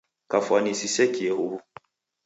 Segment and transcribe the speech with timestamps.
[0.31, 1.57] Kafwani sisekie huw'u.